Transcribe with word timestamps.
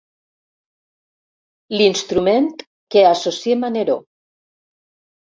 L'instrument 1.77 2.47
que 2.95 3.03
associem 3.09 3.67
a 3.69 3.69
Neró. 3.75 3.99